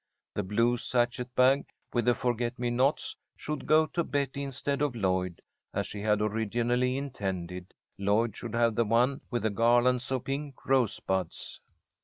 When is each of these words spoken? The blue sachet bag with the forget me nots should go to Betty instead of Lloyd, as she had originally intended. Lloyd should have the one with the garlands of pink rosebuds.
The 0.33 0.41
blue 0.41 0.77
sachet 0.77 1.29
bag 1.35 1.67
with 1.93 2.05
the 2.05 2.15
forget 2.15 2.57
me 2.57 2.71
nots 2.71 3.15
should 3.35 3.67
go 3.67 3.85
to 3.85 4.03
Betty 4.03 4.41
instead 4.41 4.81
of 4.81 4.95
Lloyd, 4.95 5.43
as 5.75 5.85
she 5.85 6.01
had 6.01 6.23
originally 6.23 6.97
intended. 6.97 7.75
Lloyd 7.99 8.35
should 8.35 8.55
have 8.55 8.73
the 8.73 8.83
one 8.85 9.21
with 9.29 9.43
the 9.43 9.51
garlands 9.51 10.11
of 10.11 10.23
pink 10.23 10.65
rosebuds. 10.65 11.59